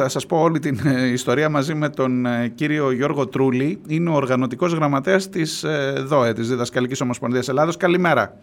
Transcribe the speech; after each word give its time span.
Θα 0.00 0.08
σας 0.08 0.26
πω 0.26 0.40
όλη 0.40 0.58
την 0.58 0.80
ε, 0.86 1.06
ιστορία 1.06 1.48
μαζί 1.48 1.74
με 1.74 1.88
τον 1.88 2.26
ε, 2.26 2.48
κύριο 2.48 2.90
Γιώργο 2.90 3.26
Τρούλη. 3.26 3.80
Είναι 3.86 4.10
ο 4.10 4.12
οργανωτικός 4.12 4.72
γραμματέας 4.72 5.28
της 5.28 5.64
ε, 5.64 5.92
ΔΟΕ, 6.06 6.32
της 6.32 6.48
Διδασκαλικής 6.48 7.00
Ομοσπονδίας 7.00 7.48
Ελλάδος. 7.48 7.76
Καλημέρα. 7.76 8.36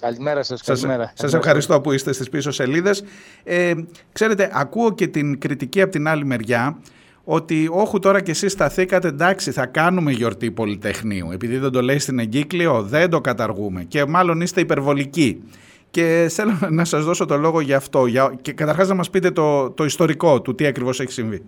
Καλημέρα 0.00 0.42
σας, 0.42 0.62
καλημέρα. 0.62 1.12
Σας, 1.14 1.34
ευχαριστώ 1.34 1.80
που 1.80 1.92
είστε 1.92 2.12
στις 2.12 2.28
πίσω 2.28 2.50
σελίδες. 2.50 3.04
Ε, 3.44 3.72
ξέρετε, 4.12 4.50
ακούω 4.52 4.92
και 4.92 5.06
την 5.06 5.38
κριτική 5.38 5.80
από 5.80 5.92
την 5.92 6.08
άλλη 6.08 6.24
μεριά 6.24 6.78
ότι 7.24 7.68
όχου 7.72 7.98
τώρα 7.98 8.20
και 8.20 8.30
εσείς 8.30 8.52
σταθήκατε 8.52 9.08
εντάξει 9.08 9.50
θα 9.50 9.66
κάνουμε 9.66 10.12
γιορτή 10.12 10.50
Πολυτεχνείου 10.50 11.30
επειδή 11.32 11.58
δεν 11.58 11.70
το 11.70 11.82
λέει 11.82 11.98
στην 11.98 12.18
εγκύκλιο 12.18 12.82
δεν 12.82 13.10
το 13.10 13.20
καταργούμε 13.20 13.84
και 13.84 14.04
μάλλον 14.04 14.40
είστε 14.40 14.60
υπερβολικοί. 14.60 15.42
Και 15.90 16.26
θέλω 16.30 16.58
να 16.70 16.84
σας 16.84 17.04
δώσω 17.04 17.24
το 17.24 17.36
λόγο 17.36 17.60
για 17.60 17.76
αυτό 17.76 18.06
για, 18.06 18.38
και 18.42 18.52
καταρχάς 18.52 18.88
να 18.88 18.94
μας 18.94 19.10
πείτε 19.10 19.30
το, 19.30 19.70
το 19.70 19.84
ιστορικό 19.84 20.40
του 20.40 20.54
τι 20.54 20.66
ακριβώς 20.66 21.00
έχει 21.00 21.12
συμβεί. 21.12 21.44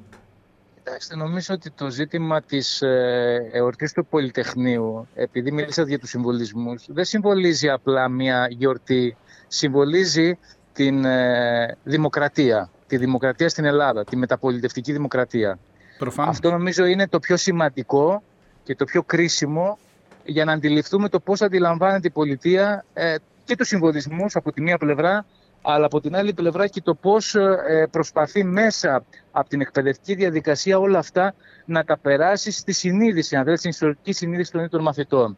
Κοιτάξτε, 0.85 1.17
νομίζω 1.17 1.55
ότι 1.55 1.71
το 1.71 1.91
ζήτημα 1.91 2.43
της 2.43 2.83
ε, 2.83 3.51
εορτής 3.53 3.93
του 3.93 4.07
Πολυτεχνείου, 4.07 5.09
επειδή 5.15 5.53
μίλησα 5.53 5.83
για 5.83 5.99
τους 5.99 6.09
συμβολισμούς, 6.09 6.85
δεν 6.89 7.05
συμβολίζει 7.05 7.69
απλά 7.69 8.09
μια 8.09 8.47
γιορτή, 8.51 9.17
συμβολίζει 9.49 10.39
την 10.73 11.05
ε, 11.05 11.77
δημοκρατία, 11.85 12.71
τη 12.87 12.97
δημοκρατία 12.97 13.49
στην 13.49 13.65
Ελλάδα, 13.65 14.05
τη 14.05 14.17
μεταπολιτευτική 14.17 14.93
δημοκρατία. 14.93 15.59
Προφανώς. 15.99 16.31
Αυτό 16.31 16.51
νομίζω 16.51 16.85
είναι 16.85 17.09
το 17.09 17.19
πιο 17.19 17.37
σημαντικό 17.37 18.23
και 18.63 18.75
το 18.75 18.85
πιο 18.85 19.03
κρίσιμο 19.03 19.79
για 20.25 20.45
να 20.45 20.53
αντιληφθούμε 20.53 21.09
το 21.09 21.21
πώς 21.21 21.43
αντιλαμβάνεται 21.43 22.07
η 22.07 22.11
πολιτεία 22.11 22.85
ε, 22.95 23.15
και 23.53 23.59
τους 23.59 23.69
συμβολισμούς 23.69 24.37
από 24.37 24.53
τη 24.53 24.61
μία 24.61 24.79
πλευρά, 24.79 25.27
αλλά 25.63 25.87
από 25.87 26.01
την 26.01 26.17
άλλη 26.17 26.33
πλευρά 26.33 26.67
και 26.67 26.81
το 26.81 26.95
πώς 26.95 27.35
ε, 27.35 27.89
προσπαθεί 27.91 28.45
μέσα 28.45 29.05
από 29.31 29.49
την 29.49 29.61
εκπαιδευτική 29.61 30.15
διαδικασία 30.15 30.79
όλα 30.79 30.99
αυτά 30.99 31.35
να 31.65 31.85
τα 31.85 31.99
περάσει 31.99 32.51
στη 32.51 32.73
συνείδηση, 32.73 33.37
αν 33.37 33.43
θέλετε, 33.43 33.59
στην 33.59 33.71
ιστορική 33.71 34.13
συνείδηση 34.13 34.53
των 34.53 34.65
ίδιων 34.65 34.83
μαθητών. 34.83 35.37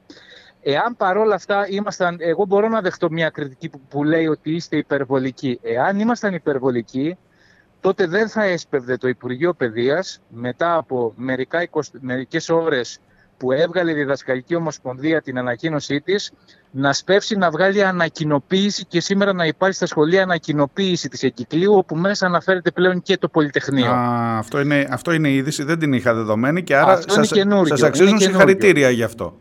Εάν 0.62 0.96
παρόλα 0.96 1.34
αυτά 1.34 1.66
ήμασταν, 1.68 2.16
εγώ 2.20 2.44
μπορώ 2.44 2.68
να 2.68 2.80
δεχτώ 2.80 3.10
μια 3.10 3.30
κριτική 3.30 3.68
που, 3.68 3.80
που 3.88 4.04
λέει 4.04 4.26
ότι 4.26 4.54
είστε 4.54 4.76
υπερβολικοί. 4.76 5.58
Εάν 5.62 5.98
ήμασταν 5.98 6.34
υπερβολικοί, 6.34 7.16
τότε 7.80 8.06
δεν 8.06 8.28
θα 8.28 8.44
έσπευδε 8.44 8.96
το 8.96 9.08
Υπουργείο 9.08 9.54
Παιδείας 9.54 10.20
μετά 10.28 10.76
από 10.76 11.12
μερικά, 11.16 11.68
μερικές 12.00 12.48
ώρες 12.48 12.98
που 13.36 13.52
έβγαλε 13.52 13.90
η 13.90 13.94
Διδασκαλική 13.94 14.54
Ομοσπονδία 14.54 15.22
την 15.22 15.38
ανακοίνωσή 15.38 16.00
της 16.00 16.32
να 16.70 16.92
σπεύσει 16.92 17.36
να 17.36 17.50
βγάλει 17.50 17.84
ανακοινοποίηση 17.84 18.84
και 18.84 19.00
σήμερα 19.00 19.32
να 19.32 19.46
υπάρχει 19.46 19.76
στα 19.76 19.86
σχολεία 19.86 20.22
ανακοινοποίηση 20.22 21.08
της 21.08 21.22
Εκυκλίου 21.22 21.74
όπου 21.74 21.96
μέσα 21.96 22.26
αναφέρεται 22.26 22.70
πλέον 22.70 23.02
και 23.02 23.18
το 23.18 23.28
Πολυτεχνείο. 23.28 23.90
Α, 23.90 24.38
αυτό, 24.38 24.60
είναι, 24.60 24.86
αυτό 24.90 25.12
είναι 25.12 25.28
η 25.28 25.36
είδηση, 25.36 25.62
δεν 25.62 25.78
την 25.78 25.92
είχα 25.92 26.14
δεδομένη 26.14 26.62
και 26.62 26.76
άρα 26.76 26.92
Αυτό 26.92 27.12
σας, 27.12 27.30
είναι 27.30 27.62
σας 27.64 27.82
αξίζουν 27.82 28.18
συγχαρητήρια 28.18 28.90
γι' 28.90 29.02
αυτό. 29.02 29.34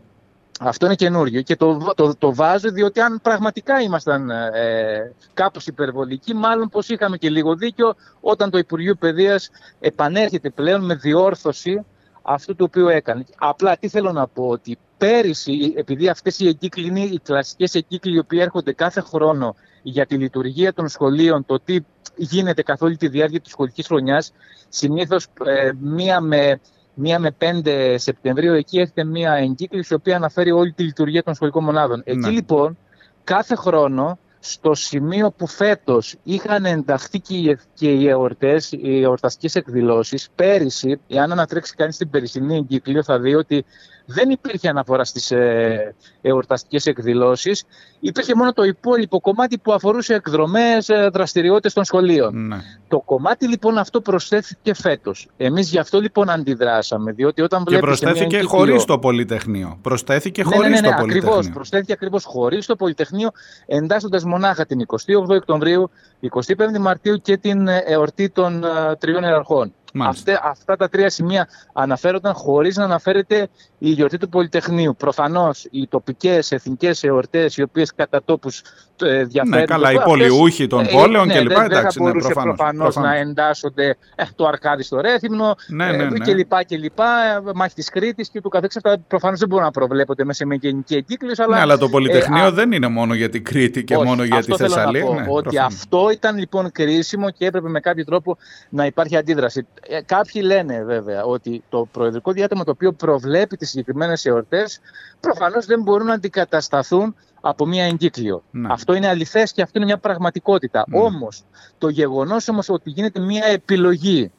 Αυτό 0.60 0.86
είναι 0.86 0.94
καινούριο 0.94 1.42
και 1.42 1.56
το, 1.56 1.92
το, 1.96 2.14
το 2.18 2.34
βάζω 2.34 2.70
διότι 2.70 3.00
αν 3.00 3.20
πραγματικά 3.22 3.80
ήμασταν 3.80 4.30
ε, 4.30 5.12
κάπως 5.34 5.66
υπερβολικοί, 5.66 6.34
μάλλον 6.34 6.68
πως 6.68 6.88
είχαμε 6.88 7.16
και 7.16 7.30
λίγο 7.30 7.54
δίκιο 7.56 7.94
όταν 8.20 8.50
το 8.50 8.58
Υπουργείο 8.58 8.94
Παιδείας 8.94 9.50
επανέρχεται 9.80 10.50
πλέον 10.50 10.84
με 10.84 10.94
διόρθωση 10.94 11.84
αυτό 12.26 12.54
το 12.54 12.64
οποίο 12.64 12.88
έκανε. 12.88 13.24
Απλά 13.38 13.76
τι 13.76 13.88
θέλω 13.88 14.12
να 14.12 14.26
πω, 14.26 14.48
ότι 14.48 14.78
πέρυσι, 14.98 15.72
επειδή 15.76 16.08
αυτές 16.08 16.38
οι 16.38 16.46
εγκύκλοι 16.48 16.86
είναι 16.86 17.00
οι 17.00 17.20
κλασικές 17.22 17.74
εγκύκλοι 17.74 18.14
οι 18.14 18.18
οποίοι 18.18 18.38
έρχονται 18.42 18.72
κάθε 18.72 19.00
χρόνο 19.00 19.54
για 19.82 20.06
τη 20.06 20.16
λειτουργία 20.16 20.72
των 20.72 20.88
σχολείων, 20.88 21.46
το 21.46 21.60
τι 21.60 21.78
γίνεται 22.16 22.62
καθ' 22.62 22.82
όλη 22.82 22.96
τη 22.96 23.08
διάρκεια 23.08 23.40
της 23.40 23.50
σχολικής 23.50 23.86
χρονιάς, 23.86 24.32
συνήθως 24.68 25.26
ε, 25.44 25.70
μία 25.80 26.20
με 26.20 26.60
μία 26.94 27.18
με 27.18 27.36
5 27.64 27.94
Σεπτεμβρίου, 27.98 28.52
εκεί 28.52 28.78
έχετε 28.78 29.04
μία 29.04 29.32
εγκύκληση 29.32 29.92
η 29.92 29.96
οποία 29.96 30.16
αναφέρει 30.16 30.50
όλη 30.50 30.72
τη 30.72 30.82
λειτουργία 30.82 31.22
των 31.22 31.34
σχολικών 31.34 31.64
μονάδων. 31.64 32.02
Εκεί 32.04 32.18
Ναι. 32.18 32.28
λοιπόν 32.28 32.78
κάθε 33.24 33.54
χρόνο 33.54 34.18
στο 34.46 34.74
σημείο 34.74 35.30
που 35.30 35.46
φέτος 35.46 36.16
είχαν 36.22 36.64
ενταχθεί 36.64 37.20
και 37.20 37.34
οι, 37.34 37.58
και 37.74 37.90
οι 37.90 38.08
εορτές, 38.08 38.72
οι 38.72 39.02
εορταστικές 39.02 39.54
εκδηλώσεις, 39.54 40.28
πέρυσι, 40.34 41.00
εάν 41.08 41.32
ανατρέξει 41.32 41.74
κανείς 41.74 41.96
την 41.96 42.10
περσινή 42.10 42.56
εγκύκλιο 42.56 43.02
θα 43.02 43.20
δει 43.20 43.34
ότι 43.34 43.64
δεν 44.06 44.30
υπήρχε 44.30 44.68
αναφορά 44.68 45.04
στις 45.04 45.30
ε, 45.30 45.94
εορταστικές 46.22 46.86
εκδηλώσεις, 46.86 47.64
υπήρχε 48.00 48.34
μόνο 48.34 48.52
το 48.52 48.62
υπόλοιπο 48.64 49.20
κομμάτι 49.20 49.58
που 49.58 49.72
αφορούσε 49.72 50.14
εκδρομές, 50.14 50.88
ε, 50.88 51.08
δραστηριότητες 51.12 51.72
των 51.72 51.84
σχολείων. 51.84 52.46
Ναι. 52.46 52.56
Το 52.88 53.00
κομμάτι 53.00 53.48
λοιπόν 53.48 53.78
αυτό 53.78 54.00
προσθέθηκε 54.00 54.74
φέτος. 54.74 55.28
Εμείς 55.36 55.70
γι' 55.70 55.78
αυτό 55.78 56.00
λοιπόν 56.00 56.30
αντιδράσαμε, 56.30 57.12
διότι 57.12 57.42
όταν 57.42 57.64
Και 57.64 57.70
βλέπεις 57.76 57.98
σε 57.98 58.04
μια 58.04 58.12
προσθέθηκε 58.12 58.36
εγκύκλιο- 58.36 58.60
χωρίς 58.60 58.84
το 58.84 58.98
Πολυτεχνείο. 58.98 59.78
Προσθέθηκε 59.82 60.44
ναι, 60.44 60.54
χωρίς 60.54 60.70
ναι, 60.70 60.80
ναι, 60.80 60.86
το 60.86 60.92
ναι, 60.94 61.00
Πολυτεχνείο. 61.00 61.30
ακριβώς. 61.32 61.54
Προσθέθηκε 61.54 61.92
ακριβώς 61.92 62.24
χωρίς 62.24 62.66
το 62.66 62.76
Πολυτεχνείο, 62.76 63.30
εντάσσοντας 63.66 64.24
μονάχα 64.24 64.66
την 64.66 64.80
28 64.80 65.34
Οκτωβρίου, 65.36 65.90
25 66.20 66.78
Μαρτίου 66.80 67.16
και 67.16 67.36
την 67.36 67.68
ε, 67.68 67.82
εορτή 67.86 68.28
των 68.30 68.64
ε, 68.64 68.96
τριών 68.98 69.22
ιεραρχών. 69.22 69.72
Μάλιστα. 69.96 70.32
Αυτά, 70.32 70.48
αυτά 70.48 70.76
τα 70.76 70.88
τρία 70.88 71.10
σημεία 71.10 71.48
αναφέρονταν 71.72 72.34
χωρίς 72.34 72.76
να 72.76 72.84
αναφέρεται 72.84 73.48
η 73.78 73.88
γιορτή 73.88 74.18
του 74.18 74.28
Πολυτεχνείου. 74.28 74.96
Προφανώς 74.96 75.66
οι 75.70 75.86
τοπικές 75.88 76.52
εθνικές 76.52 77.02
εορτές 77.04 77.56
οι 77.56 77.62
οποίες 77.62 77.94
κατά 77.94 78.22
τόπους 78.24 78.62
ε, 79.02 79.24
διαφέρουν. 79.24 79.58
Ναι, 79.58 79.64
καλά, 79.64 79.92
οι 79.92 79.96
αυτές, 79.96 80.10
πολιούχοι 80.10 80.66
των 80.66 80.84
ε, 80.84 80.88
πόλεων 80.92 81.26
ναι, 81.26 81.34
κλπ. 81.34 81.48
Δεν, 81.48 81.56
δεν 81.56 81.64
Εντάξει, 81.70 81.98
θα 81.98 82.04
ναι, 82.04 82.10
μπορούσε 82.10 82.26
προφανώς, 82.32 82.56
προφανώς, 82.56 82.94
προφανώς. 82.94 83.12
να 83.14 83.20
εντάσσονται 83.20 83.96
ε, 84.14 84.24
το 84.36 84.46
Αρκάδι 84.46 84.82
στο 84.82 85.00
Ρέθυμνο 85.00 85.54
Ναι, 85.68 85.86
ναι, 85.92 86.02
ε, 86.02 86.08
ναι. 86.08 86.18
και 86.18 86.34
λοιπά 86.34 86.62
και 86.62 86.76
λοιπά, 86.76 87.06
ε, 87.48 87.50
μάχη 87.54 87.74
της 87.74 87.88
Κρήτης 87.90 88.28
και 88.30 88.40
του 88.40 88.48
καθεξής. 88.48 88.82
Αυτά 88.84 89.00
προφανώς 89.08 89.38
δεν 89.38 89.48
μπορούν 89.48 89.64
να 89.64 89.70
προβλέπονται 89.70 90.24
μέσα 90.24 90.38
σε 90.38 90.46
μια 90.46 90.58
γενική 90.60 90.94
εγκύκλωση. 90.94 91.42
Αλλά, 91.42 91.54
Ναι, 91.54 91.60
αλλά 91.60 91.78
το 91.78 91.88
Πολυτεχνείο 91.88 92.44
ε, 92.44 92.46
α- 92.46 92.52
δεν 92.52 92.72
είναι 92.72 92.88
μόνο 92.88 93.14
για 93.14 93.28
την 93.28 93.44
Κρήτη 93.44 93.84
και 93.84 93.96
όχι, 93.96 94.06
μόνο 94.06 94.24
για 94.24 94.36
αυτό 94.36 94.52
τη 94.52 94.62
θέλω 94.62 94.74
Θεσσαλία. 94.74 95.00
Να 95.04 95.06
πω, 95.08 95.14
ναι, 95.14 95.26
ότι 95.28 95.42
προφανώς. 95.42 95.74
αυτό 95.74 96.10
ήταν 96.10 96.38
λοιπόν 96.38 96.72
κρίσιμο 96.72 97.30
και 97.30 97.46
έπρεπε 97.46 97.68
με 97.68 97.80
κάποιο 97.80 98.04
τρόπο 98.04 98.36
να 98.68 98.86
υπάρχει 98.86 99.16
αντίδραση. 99.16 99.66
Ε, 99.88 100.00
κάποιοι 100.00 100.42
λένε 100.44 100.84
βέβαια 100.84 101.24
ότι 101.24 101.62
το 101.68 101.88
προεδρικό 101.92 102.32
διάτομο 102.32 102.64
το 102.64 102.70
οποίο 102.70 102.92
προβλέπει 102.92 103.56
τις 103.56 103.68
συγκεκριμένες 103.68 104.26
εορτές 104.26 104.80
προφανώς 105.20 105.66
δεν 105.66 105.82
μπορούν 105.82 106.06
να 106.06 106.12
αντικατασταθούν 106.12 107.14
από 107.40 107.66
μια 107.66 107.84
εγκύκλιο. 107.84 108.42
Ναι. 108.50 108.68
Αυτό 108.70 108.94
είναι 108.94 109.08
αληθές 109.08 109.52
και 109.52 109.62
αυτό 109.62 109.78
είναι 109.78 109.86
μια 109.86 109.98
πραγματικότητα. 109.98 110.84
Ναι. 110.88 110.98
Όμως 110.98 111.44
το 111.78 111.88
γεγονός 111.88 112.48
όμως 112.48 112.68
ότι 112.68 112.90
γίνεται 112.90 113.20
μια 113.20 113.44
επιλογή 113.46 114.30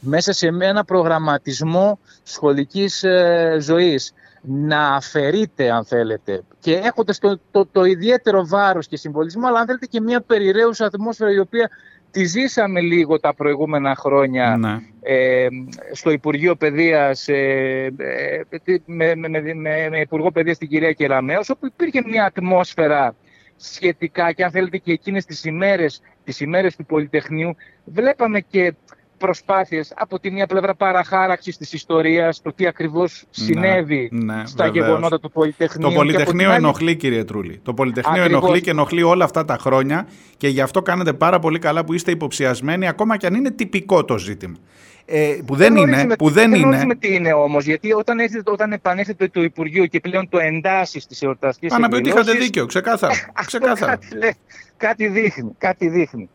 μέσα 0.00 0.32
σε 0.32 0.46
ένα 0.60 0.84
προγραμματισμό 0.84 1.98
σχολικής 2.22 3.02
ε, 3.02 3.56
ζωής 3.60 4.12
να 4.42 4.94
αφαιρείται 4.94 5.70
αν 5.70 5.84
θέλετε 5.84 6.42
και 6.60 6.74
έχοντας 6.74 7.18
το, 7.18 7.38
το, 7.50 7.66
το 7.72 7.84
ιδιαίτερο 7.84 8.46
βάρος 8.46 8.86
και 8.86 8.96
συμβολισμό 8.96 9.46
αλλά 9.46 9.58
αν 9.58 9.66
θέλετε 9.66 9.86
και 9.86 10.00
μια 10.00 10.20
περιραίουσα 10.20 10.86
ατμόσφαιρα 10.86 11.30
η 11.30 11.38
οποία 11.38 11.70
τη 12.10 12.24
ζήσαμε 12.24 12.80
λίγο 12.80 13.20
τα 13.20 13.34
προηγούμενα 13.34 13.94
χρόνια 13.96 14.56
Ναι. 14.56 14.76
ε, 15.02 15.46
στο 15.92 16.10
Υπουργείο 16.10 16.56
Παιδείας 16.56 17.28
ε, 17.28 17.92
ε, 17.96 18.40
τι- 18.64 18.82
με, 18.86 19.14
με, 19.14 19.28
με, 19.28 19.40
με, 19.54 19.88
με 19.90 20.00
Υπουργό 20.00 20.30
Παιδείας 20.30 20.58
την 20.58 20.68
κυρία 20.68 20.92
Κεραμέως 20.92 21.50
όπου 21.50 21.66
υπήρχε 21.66 22.02
μια 22.06 22.24
ατμόσφαιρα 22.24 23.14
σχετικά 23.56 24.32
και 24.32 24.44
αν 24.44 24.50
θέλετε 24.50 24.76
και 24.78 24.92
εκείνες 24.92 25.24
τις 25.24 25.44
ημέρες, 25.44 26.02
τις 26.24 26.40
ημέρες 26.40 26.76
του 26.76 26.84
Πολυτεχνείου 26.86 27.54
βλέπαμε 27.84 28.40
και 28.40 28.74
προσπάθειες 29.18 29.92
από 29.96 30.20
τη 30.20 30.30
μία 30.30 30.46
πλευρά 30.46 30.74
παραχάραξης 30.74 31.56
της 31.56 31.72
ιστορίας, 31.72 32.42
το 32.42 32.52
τι 32.52 32.66
ακριβώς 32.66 33.24
συνέβη 33.30 34.08
ναι, 34.12 34.42
στα 34.46 34.64
βεβαίως. 34.64 34.86
γεγονότα 34.86 35.20
του 35.20 35.30
Πολυτεχνείου. 35.30 35.82
Το 35.82 35.88
και 35.88 35.94
από 35.96 36.04
την 36.06 36.12
Πολυτεχνείο 36.14 36.48
άλλη- 36.48 36.56
ενοχλεί, 36.64 36.96
κύριε 36.96 37.24
Τρούλη. 37.24 37.60
Το 37.62 37.74
Πολυτεχνείο 37.74 38.22
Ακριβώς. 38.22 38.42
ενοχλεί 38.42 38.60
και 38.60 38.70
ενοχλεί 38.70 39.02
όλα 39.02 39.24
αυτά 39.24 39.44
τα 39.44 39.56
χρόνια 39.60 40.06
και 40.36 40.48
γι' 40.48 40.60
αυτό 40.60 40.82
κάνετε 40.82 41.12
πάρα 41.12 41.38
πολύ 41.38 41.58
καλά 41.58 41.84
που 41.84 41.92
είστε 41.92 42.10
υποψιασμένοι, 42.10 42.88
ακόμα 42.88 43.16
και 43.16 43.26
αν 43.26 43.34
είναι 43.34 43.50
τυπικό 43.50 44.04
το 44.04 44.18
ζήτημα. 44.18 44.56
Ε, 45.08 45.38
που 45.46 45.54
δεν 45.54 45.70
είναι, 45.76 45.80
γνωρίζουμε- 45.86 46.16
που 46.16 46.24
δεν 46.30 46.34
δεν 46.34 46.48
είναι. 46.50 46.58
γνωρίζουμε 46.62 46.94
τι 46.94 47.14
είναι 47.14 47.32
όμως, 47.32 47.64
γιατί 47.64 47.92
όταν, 47.92 48.18
έρθετε, 48.18 48.50
όταν 48.50 48.72
επανέρχεται 48.72 49.28
το 49.28 49.42
Υπουργείο 49.42 49.86
και 49.86 50.00
πλέον 50.00 50.28
το 50.28 50.38
εντάσσει 50.38 51.00
στις 51.00 51.22
εορταστικές 51.22 51.72
Α, 51.72 51.78
να 51.78 51.88
πει 51.88 51.94
ότι 51.94 52.02
είχατε 52.08 52.20
εκδηλώσεις, 52.20 52.44
δίκιο, 52.46 52.66
ξεκάθαρα. 52.66 53.12
αυτό 53.32 53.44
ξεκάθαρα. 53.58 53.92
Κάτι, 53.92 54.16
λέει, 54.16 54.34
κάτι 54.76 55.06
δείχνει, 55.08 55.50
κάτι 55.58 55.88
δείχνει. 55.88 56.28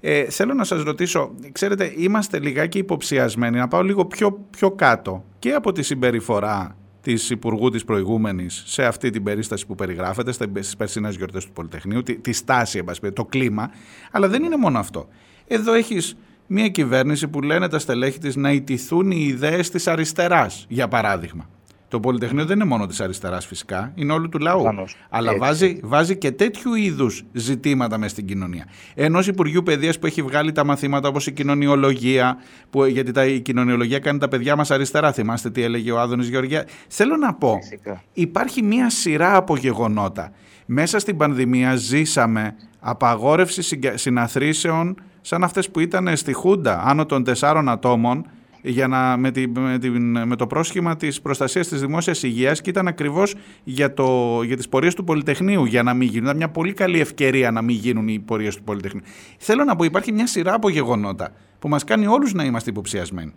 Ε, 0.00 0.24
θέλω 0.24 0.54
να 0.54 0.64
σας 0.64 0.82
ρωτήσω, 0.82 1.34
ξέρετε, 1.52 1.92
είμαστε 1.96 2.38
λιγάκι 2.38 2.78
υποψιασμένοι, 2.78 3.58
να 3.58 3.68
πάω 3.68 3.82
λίγο 3.82 4.04
πιο, 4.06 4.46
πιο 4.50 4.70
κάτω 4.70 5.24
και 5.38 5.52
από 5.52 5.72
τη 5.72 5.82
συμπεριφορά 5.82 6.76
της 7.02 7.30
Υπουργού 7.30 7.70
της 7.70 7.84
προηγούμενης 7.84 8.62
σε 8.66 8.84
αυτή 8.84 9.10
την 9.10 9.22
περίσταση 9.22 9.66
που 9.66 9.74
περιγράφεται 9.74 10.32
στις 10.32 10.76
περσινές 10.76 11.16
γιορτές 11.16 11.44
του 11.44 11.52
Πολυτεχνείου, 11.52 12.02
τη, 12.02 12.18
τη 12.18 12.32
στάση, 12.32 12.78
εν 12.78 12.84
πάση 12.84 13.00
περιπτώσει, 13.00 13.28
το 13.28 13.38
κλίμα, 13.38 13.70
αλλά 14.10 14.28
δεν 14.28 14.42
είναι 14.42 14.56
μόνο 14.56 14.78
αυτό. 14.78 15.08
Εδώ 15.46 15.72
έχεις 15.72 16.16
μια 16.46 16.68
κυβέρνηση 16.68 17.28
που 17.28 17.42
λένε 17.42 17.68
τα 17.68 17.78
στελέχη 17.78 18.18
της 18.18 18.36
να 18.36 18.52
ιτηθούν 18.52 19.10
οι 19.10 19.24
ιδέες 19.28 19.70
της 19.70 19.86
αριστεράς, 19.86 20.66
για 20.68 20.88
παράδειγμα. 20.88 21.48
Το 21.90 22.00
Πολυτεχνείο 22.00 22.44
δεν 22.44 22.56
είναι 22.56 22.64
μόνο 22.68 22.86
της 22.86 23.00
αριστεράς 23.00 23.46
φυσικά, 23.46 23.92
είναι 23.94 24.12
όλου 24.12 24.28
του 24.28 24.38
λαού. 24.38 24.58
Προφανώς. 24.62 24.96
Αλλά 25.10 25.28
Έτσι. 25.30 25.40
βάζει, 25.40 25.80
βάζει 25.82 26.16
και 26.16 26.30
τέτοιου 26.30 26.74
είδους 26.74 27.24
ζητήματα 27.32 27.98
μες 27.98 28.10
στην 28.10 28.26
κοινωνία. 28.26 28.64
Ενός 28.94 29.26
Υπουργείου 29.26 29.62
Παιδείας 29.62 29.98
που 29.98 30.06
έχει 30.06 30.22
βγάλει 30.22 30.52
τα 30.52 30.64
μαθήματα 30.64 31.08
όπως 31.08 31.26
η 31.26 31.32
κοινωνιολογία, 31.32 32.36
που, 32.70 32.84
γιατί 32.84 33.12
τα, 33.12 33.26
η 33.26 33.40
κοινωνιολογία 33.40 33.98
κάνει 33.98 34.18
τα 34.18 34.28
παιδιά 34.28 34.56
μας 34.56 34.70
αριστερά. 34.70 35.12
Θυμάστε 35.12 35.50
τι 35.50 35.62
έλεγε 35.62 35.92
ο 35.92 36.00
Άδωνης 36.00 36.28
Γεωργιά. 36.28 36.66
Θέλω 36.88 37.16
να 37.16 37.34
πω, 37.34 37.58
Φυσικά. 37.62 38.02
υπάρχει 38.12 38.62
μία 38.62 38.90
σειρά 38.90 39.36
από 39.36 39.56
γεγονότα. 39.56 40.32
Μέσα 40.66 40.98
στην 40.98 41.16
πανδημία 41.16 41.76
ζήσαμε 41.76 42.54
απαγόρευση 42.80 43.62
συγκα- 43.62 43.96
συναθρήσεων 43.96 44.94
σαν 45.20 45.44
αυτές 45.44 45.70
που 45.70 45.80
ήταν 45.80 46.16
στη 46.16 46.32
Χούντα 46.32 46.82
άνω 46.84 47.06
των 47.06 47.24
τεσσάρων 47.24 47.68
ατόμων 47.68 48.26
για 48.62 48.88
να, 48.88 49.16
με, 49.16 49.30
τη, 49.30 49.48
με, 49.48 49.78
την- 49.78 50.26
με 50.26 50.36
το 50.36 50.46
πρόσχημα 50.46 50.96
της 50.96 51.20
προστασίας 51.20 51.68
της 51.68 51.80
δημόσιας 51.80 52.22
υγείας 52.22 52.60
και 52.60 52.70
ήταν 52.70 52.88
ακριβώς 52.88 53.34
για, 53.64 53.94
το, 53.94 54.40
για 54.42 54.56
τις 54.56 54.68
πορείες 54.68 54.94
του 54.94 55.04
Πολυτεχνείου 55.04 55.64
για 55.64 55.82
να 55.82 55.94
μην 55.94 56.08
γίνουν. 56.08 56.24
Ήταν 56.24 56.36
μια 56.36 56.48
πολύ 56.50 56.72
καλή 56.72 57.00
ευκαιρία 57.00 57.50
να 57.50 57.62
μην 57.62 57.76
γίνουν 57.76 58.08
οι 58.08 58.18
πορείες 58.18 58.56
του 58.56 58.62
Πολυτεχνείου. 58.62 59.02
Θέλω 59.38 59.64
να 59.64 59.76
πω 59.76 59.84
υπάρχει 59.84 60.12
μια 60.12 60.26
σειρά 60.26 60.54
από 60.54 60.68
γεγονότα 60.68 61.30
που 61.58 61.68
μας 61.68 61.84
κάνει 61.84 62.06
όλους 62.06 62.32
να 62.32 62.44
είμαστε 62.44 62.70
υποψιασμένοι. 62.70 63.32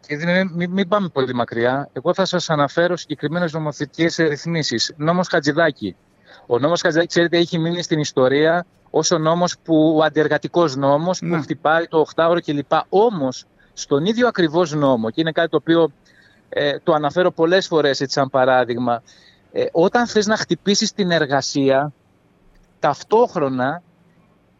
Κύριε 0.00 0.24
Δημήτρη, 0.24 0.56
μην, 0.56 0.70
μην 0.70 0.88
πάμε 0.88 1.08
πολύ 1.08 1.34
μακριά. 1.34 1.88
Εγώ 1.92 2.14
θα 2.14 2.24
σας 2.24 2.50
αναφέρω 2.50 2.96
συγκεκριμένες 2.96 3.52
νομοθετικές 3.52 4.16
ρυθμίσεις. 4.16 4.92
Νόμος 4.96 5.28
Χατζηδάκη. 5.28 5.96
Ο 6.46 6.58
νόμος 6.58 6.80
Χατζηδάκη, 6.80 7.08
ξέρετε, 7.08 7.36
έχει 7.38 7.58
μείνει 7.58 7.82
στην 7.82 7.98
ιστορία 7.98 8.66
ως 8.90 9.10
ο 9.10 9.18
νόμος 9.18 9.56
που 9.64 9.94
ο 9.98 10.02
αντιεργατικός 10.02 10.76
νόμος 10.76 11.20
Ναι. 11.20 11.36
που 11.36 11.42
χτυπάει 11.42 11.84
το 11.86 12.04
8ωρο 12.14 12.38
κλπ. 12.44 12.72
Όμως, 12.88 13.44
στον 13.78 14.04
ίδιο 14.04 14.28
ακριβώς 14.28 14.72
νόμο, 14.74 15.10
και 15.10 15.20
είναι 15.20 15.32
κάτι 15.32 15.48
το 15.48 15.56
οποίο 15.56 15.90
ε, 16.48 16.78
το 16.78 16.92
αναφέρω 16.92 17.30
πολλές 17.30 17.66
φορές 17.66 18.02
σαν 18.06 18.30
παράδειγμα, 18.30 19.02
ε, 19.52 19.64
όταν 19.72 20.06
θες 20.06 20.26
να 20.26 20.36
χτυπήσεις 20.36 20.92
την 20.92 21.10
εργασία, 21.10 21.92
ταυτόχρονα 22.78 23.82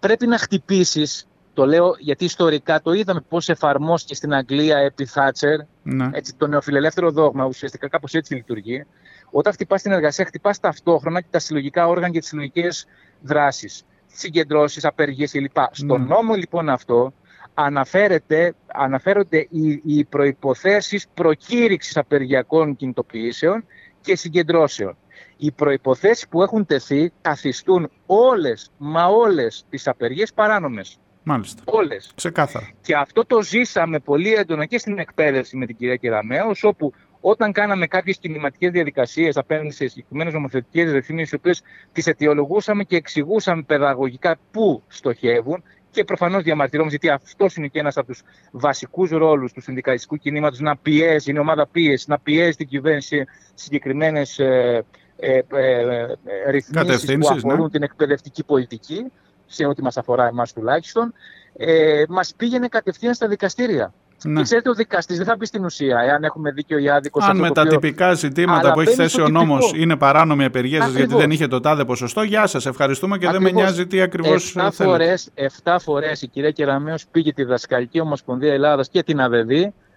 πρέπει 0.01 0.27
να 0.27 0.39
χτυπήσεις, 0.39 1.27
το 1.55 1.67
λέω 1.67 1.95
γιατί 1.99 2.25
ιστορικά 2.25 2.81
το 2.83 2.93
είδαμε 2.93 3.21
πώς 3.29 3.49
εφαρμόστηκε 3.49 4.15
στην 4.15 4.35
Αγγλία 4.35 4.79
επί 4.79 5.05
Θάτσερ, 5.07 5.59
Ναι. 5.83 6.09
έτσι, 6.13 6.35
το 6.35 6.47
νεοφιλελεύθερο 6.47 7.11
δόγμα, 7.11 7.45
ουσιαστικά 7.45 7.89
κάπως 7.89 8.13
έτσι 8.15 8.35
λειτουργεί. 8.35 8.87
Όταν 9.31 9.53
χτυπάς 9.53 9.83
την 9.83 9.93
εργασία, 9.93 10.25
χτυπάς 10.25 10.61
ταυτόχρονα 10.61 11.21
και 11.21 11.27
τα 11.31 11.39
συλλογικά 11.39 11.87
όργανα 11.89 12.13
και 12.13 12.19
τις 12.19 12.29
συλλογικές 12.29 12.87
δράσεις, 13.23 13.83
συγκεντρώσεις, 14.07 14.85
απεργίες 14.85 15.31
κλπ. 15.31 15.57
Στον 15.71 16.01
Ναι. 16.01 16.07
νόμο 16.07 16.35
λοιπόν 16.35 16.69
αυτό 16.69 17.13
αναφέρεται, 17.58 18.55
αναφέρονται 18.67 19.47
οι, 19.50 19.82
οι 19.85 20.05
προϋποθέσεις 20.05 21.06
προκήρυξης 21.14 21.97
απεργιακών 21.97 22.76
κινητοποιήσεων 22.76 23.64
και 24.00 24.17
συγκεντρώσεων. 24.17 24.97
Οι 25.37 25.53
προϋποθέσεις 25.53 26.29
που 26.29 26.43
έχουν 26.43 26.67
τεθεί 26.67 27.12
καθιστούν 27.20 27.91
όλες, 28.06 28.70
μα 28.76 29.06
όλες 29.06 29.64
τις 29.70 29.88
απεργίες 29.88 30.32
παράνομες. 30.32 30.99
Μάλιστα. 31.23 31.62
Όλες. 31.64 32.12
Ξεκάθαρα. 32.14 32.70
Και 32.81 32.97
αυτό 32.97 33.25
το 33.26 33.43
ζήσαμε 33.43 33.99
πολύ 33.99 34.35
έντονα 34.35 34.64
και 34.64 34.79
στην 34.79 34.99
εκπαίδευση 34.99 35.56
με 35.56 35.67
την 35.67 35.76
κυρία 35.76 35.97
Κεραμέως, 35.97 36.64
όπου 36.64 36.93
όταν 37.20 37.53
κάναμε 37.53 37.87
κάποιες 37.87 38.19
κινηματικές 38.19 38.70
διαδικασίες 38.70 39.37
απέναντι 39.37 39.70
σε 39.70 39.88
συγκεκριμένες 39.88 40.32
νομοθετικές 40.32 40.93
ρυθμίσεις, 40.93 41.32
οι 41.32 41.35
οποίες 41.35 41.62
τις 41.93 42.06
αιτιολογούσαμε 42.06 42.85
και 42.85 42.97
εξηγούσαμε 42.97 43.62
παιδαγωγικά 43.62 44.37
πού 44.50 44.82
στοχεύουν, 44.88 45.62
και 45.96 46.04
προφανώς 46.04 46.43
διαμαρτυρόμαστε, 46.43 46.98
γιατί 47.00 47.22
αυτός 47.25 47.56
είναι 47.56 47.66
και 47.66 47.78
ένας 47.78 47.96
από 47.96 48.06
τους 48.06 48.22
βασικούς 48.50 49.10
ρόλους 49.10 49.52
του 49.52 49.60
συνδικαλιστικού 49.60 50.16
κινήματος, 50.16 50.60
να 50.60 50.76
πιέζει, 50.76 51.31
είναι 51.31 51.38
ομάδα 51.38 51.66
πίεσης, 51.66 52.06
να 52.06 52.19
πιέζει 52.19 52.56
την 52.56 52.69
κυβέρνηση 52.69 53.25
συγκεκριμένες 53.54 54.38
ε, 54.38 54.84
ε, 55.16 55.32
ε, 55.32 55.40
ε, 55.50 56.50
ρυθμίσεις 56.50 56.66
που 56.66 56.75
Κατευθύνσεις, 56.75 57.31
ναι. 57.44 57.52
αφορούν 57.52 57.70
την 57.70 57.82
εκπαιδευτική 57.82 58.44
πολιτική, 58.44 59.04
σε 59.46 59.66
ό,τι 59.66 59.82
μας 59.82 59.96
αφορά 59.96 60.26
εμάς 60.26 60.52
τουλάχιστον, 60.52 61.12
ε, 61.56 62.02
μας 62.08 62.34
πήγαινε 62.37 62.69
κατευθείαν 62.69 63.14
στα 63.14 63.28
δικαστήρια. 63.28 63.94
Ναι. 64.25 64.37
Και 64.37 64.43
ξέρετε, 64.43 64.69
ο 64.71 64.73
δικαστής 64.75 65.17
δεν 65.17 65.27
θα 65.27 65.37
πει 65.37 65.47
στην 65.47 65.65
ουσία, 65.65 65.99
εάν 66.01 66.25
έχουμε 66.25 66.51
δίκιο 66.51 66.79
ή 66.79 66.89
άδικο. 66.91 67.21
σε 67.21 67.27
Αν 67.27 67.31
αυτό 67.33 67.43
με 67.43 67.49
το 67.49 67.55
τα 67.55 67.61
οποίο- 67.63 67.79
τυπικά 67.79 68.13
ζητήματα 68.15 68.59
Αλλά 68.59 68.73
που 68.73 68.81
έχει 68.81 68.89
μπαίνει 68.89 69.03
θέσει 69.03 69.15
στο 69.15 69.25
ο 69.25 69.29
νόμος 69.29 69.65
τυπικό. 69.65 69.83
είναι 69.83 69.97
παράνομη 69.97 70.43
η 70.43 70.47
απεργία 70.47 70.79
σας 70.81 70.89
γιατί 70.89 71.03
Ακριβώς. 71.03 71.23
δεν 71.23 71.31
είχε 71.31 71.47
το 71.47 71.61
τάδε 71.61 71.85
ποσοστό, 71.85 72.23
γεια 72.23 72.47
σας. 72.47 72.67
Ευχαριστούμε 72.67 73.19
και 73.19 73.27
δεν 73.31 73.43
με 73.43 73.49
Ακριβώς. 73.49 73.63
νοιάζει 73.63 73.87
τι 73.87 74.01
ακριβώς 74.01 74.47
Εφτά 74.47 74.71
θέλετε. 74.71 74.85
φορές, 74.85 75.31
εφτά 75.35 75.79
φορές 75.79 76.23
η 76.23 76.29
κυρία 76.29 76.51
Κεραμέως 76.51 77.07
πήγε 77.11 77.33
τη 77.33 77.45
Δασκαλική 77.45 78.01
Ομοσπονδία 78.01 78.53
Ελλάδας 78.53 78.89
και 78.89 79.03
την 79.03 79.21
ΑΔΔ 79.21 79.51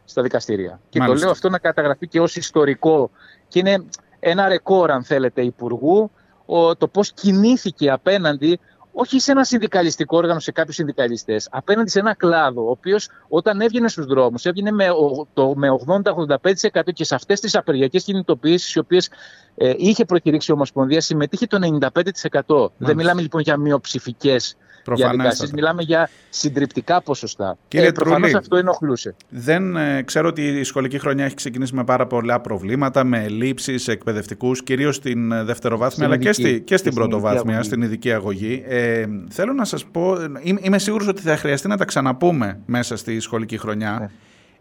στα 0.06 0.22
δικαστήρια. 0.22 0.80
Και 0.90 1.00
Μάλιστα. 1.00 1.18
το 1.20 1.24
λέω 1.24 1.32
αυτό 1.32 1.50
να 1.50 1.58
καταγραφεί 1.60 2.08
και 2.08 2.20
ως 2.20 2.36
ιστορικό. 2.36 3.12
Και 3.48 3.60
είναι 3.60 3.84
ένα 4.20 4.48
ρεκόρ, 4.48 4.92
αν 4.92 5.04
θέλετε, 5.04 5.42
Υπουργού, 5.42 6.12
ο, 6.46 6.76
το 6.76 6.88
πώς 6.88 7.12
κινήθηκε 7.12 7.90
απέναντι 7.92 8.60
όχι 8.94 9.20
σε 9.20 9.32
ένα 9.32 9.44
συνδικαλιστικό 9.44 10.18
όργανο, 10.18 10.40
σε 10.40 10.52
κάποιους 10.52 10.76
συνδικαλιστές, 10.76 11.48
απέναντι 11.52 11.90
σε 11.90 12.00
ένα 12.00 12.14
κλάδο, 12.16 12.66
ο 12.68 12.70
οποίος 12.70 13.10
όταν 13.28 13.62
έβγαινε 13.62 13.88
στους 13.88 14.06
δρόμους, 14.06 14.46
έβγαινε 14.46 14.72
με, 14.72 14.90
ο- 14.90 15.28
το- 15.34 15.54
με 15.56 15.70
80-85% 15.70 16.92
και 16.94 17.04
σε 17.04 17.16
αυτές 17.16 17.40
τις 17.40 17.56
απεργιακές 17.56 18.04
κινητοποιήσεις, 18.04 18.74
οι 18.74 18.80
οποίες 18.80 19.10
ε, 19.56 19.74
είχε 19.78 20.06
προκηρύξει 20.06 20.52
η 20.52 20.54
Ομοσπονδία, 20.54 21.02
συμμετείχε 21.02 21.48
το 21.48 21.58
95%. 21.60 22.72
Δεν 22.78 22.96
μιλάμε 22.96 23.22
λοιπόν 23.22 23.42
για 23.42 23.58
μειοψηφικές 23.58 24.58
διαδικασίε, 24.86 25.14
Προφανέστατα. 25.14 25.52
μιλάμε 25.54 25.82
για 25.82 26.10
συντριπτικά 26.30 27.02
ποσοστά. 27.02 27.58
Κύριε 27.68 27.88
ε, 27.88 27.92
προφανώς 27.92 28.20
Τρουλή. 28.22 28.38
αυτό 28.38 28.56
ενοχλούσε. 28.56 29.16
Δεν 29.30 29.76
ε, 29.76 30.02
ξέρω 30.02 30.28
ότι 30.28 30.42
η 30.48 30.64
σχολική 30.64 31.00
χρονιά 31.00 31.26
έχει 31.26 31.36
ξεκινήσει 31.36 31.76
με 31.76 31.84
πάρα 31.84 32.08
πολλά 32.08 32.40
προβλήματα, 32.40 33.04
με 33.04 33.24
ελλείψεις 33.24 33.88
εκπαιδευτικούς, 33.88 34.64
κυρίως 34.64 34.96
στην 34.96 35.32
ε, 35.32 35.44
δευτεροβάθμια, 35.44 35.92
Στην 35.92 36.04
αλλά 36.06 36.18
και, 36.18 36.28
ειδική. 36.30 36.42
στη, 36.42 36.62
και 36.62 36.78
στην 36.78 36.92
Στην 36.92 37.02
ειδική 37.02 37.10
πρωτοβάθμια, 37.20 37.54
αγωγή. 37.54 37.68
στην 37.68 37.82
ειδική 37.82 38.12
αγωγή. 38.14 38.64
Ε, 38.68 39.06
θέλω 39.30 39.54
να 39.54 39.66
σας 39.66 39.86
πω, 39.86 40.16
ε, 40.22 40.26
είμαι, 40.42 40.60
είμαι 40.64 40.80
σίγουρος 40.80 41.08
ότι 41.08 41.22
θα 41.22 41.38
χρειαστεί 41.38 41.68
να 41.68 41.78
τα 41.78 41.86
ξαναπούμε 41.86 42.60
μέσα 42.66 42.98
στη 42.98 43.20
σχολική 43.20 43.58
χρονιά. 43.58 43.98
Ναι. 44.00 44.08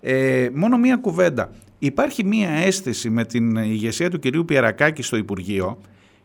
Ε, 0.00 0.50
μόνο 0.54 0.78
μία 0.78 0.96
κουβέντα. 0.96 1.50
Υπάρχει 1.78 2.24
μία 2.24 2.50
αίσθηση 2.50 3.10
με 3.10 3.24
την 3.24 3.56
ηγεσία 3.56 4.10
του 4.10 4.18
κυρίου 4.18 4.44
Πιερακάκη 4.44 5.02
στο 5.02 5.16
Υπουργείο 5.16 5.78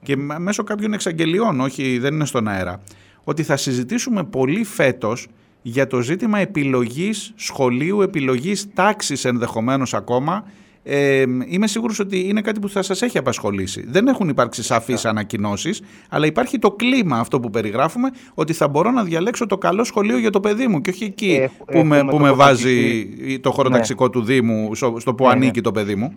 και 0.03 0.17
μ- 0.17 0.37
μέσω 0.39 0.63
κάποιων 0.63 0.93
εξαγγελιών, 0.93 1.59
όχι 1.59 1.97
δεν 1.99 2.13
είναι 2.13 2.25
στον 2.25 2.47
αέρα, 2.47 2.81
ότι 3.23 3.43
θα 3.43 3.57
συζητήσουμε 3.57 4.23
πολύ 4.23 4.63
φέτος 4.63 5.27
για 5.61 5.87
το 5.87 6.01
ζήτημα 6.01 6.39
επιλογής 6.39 7.33
σχολείου, 7.35 8.01
επιλογής 8.01 8.67
τάξης 8.73 9.25
ενδεχομένως 9.25 9.93
ακόμα. 9.93 10.43
Ε, 10.85 11.23
είμαι 11.47 11.67
σίγουρος 11.67 11.99
ότι 11.99 12.19
είναι 12.27 12.41
κάτι 12.41 12.59
που 12.59 12.69
θα 12.69 12.81
σας 12.81 13.01
έχει 13.01 13.17
απασχολήσει. 13.17 13.83
Δεν 13.87 14.07
έχουν 14.07 14.29
υπάρξει 14.29 14.63
σαφείς 14.63 15.05
ανακοινώσεις, 15.05 15.81
αλλά 16.09 16.25
υπάρχει 16.25 16.59
το 16.59 16.71
κλίμα 16.71 17.19
αυτό 17.19 17.39
που 17.39 17.49
περιγράφουμε, 17.49 18.09
ότι 18.33 18.53
θα 18.53 18.67
μπορώ 18.67 18.91
να 18.91 19.03
διαλέξω 19.03 19.45
το 19.45 19.57
καλό 19.57 19.83
σχολείο 19.83 20.17
για 20.17 20.29
το 20.29 20.39
παιδί 20.39 20.67
μου 20.67 20.81
και 20.81 20.89
όχι 20.89 21.03
εκεί 21.03 21.31
Έχ- 21.41 21.51
που, 21.71 21.83
με, 21.83 21.97
έχουμε 21.97 22.11
που 22.11 22.19
με 22.19 22.31
βάζει 22.31 23.03
τοποθετηθεί. 23.05 23.39
το 23.39 23.51
χωροταξικό 23.51 24.09
του 24.09 24.23
Δήμου, 24.23 24.75
στο, 24.75 24.95
στο 24.99 25.13
που 25.15 25.23
Ναι, 25.25 25.31
ανήκει 25.31 25.51
ναι. 25.55 25.61
το 25.61 25.71
παιδί 25.71 25.95
μου. 25.95 26.13